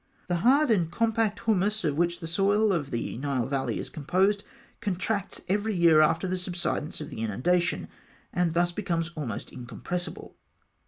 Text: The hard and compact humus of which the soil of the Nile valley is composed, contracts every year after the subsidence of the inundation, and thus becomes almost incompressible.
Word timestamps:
The 0.29 0.37
hard 0.37 0.71
and 0.71 0.91
compact 0.91 1.41
humus 1.41 1.83
of 1.83 1.95
which 1.95 2.21
the 2.21 2.25
soil 2.27 2.73
of 2.73 2.89
the 2.89 3.19
Nile 3.19 3.45
valley 3.45 3.77
is 3.77 3.87
composed, 3.91 4.43
contracts 4.79 5.41
every 5.47 5.75
year 5.75 6.01
after 6.01 6.25
the 6.27 6.39
subsidence 6.39 7.01
of 7.01 7.11
the 7.11 7.21
inundation, 7.21 7.87
and 8.33 8.55
thus 8.55 8.71
becomes 8.71 9.11
almost 9.15 9.51
incompressible. 9.51 10.37